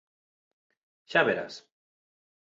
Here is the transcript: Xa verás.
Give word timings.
Xa 1.11 1.21
verás. 1.27 1.53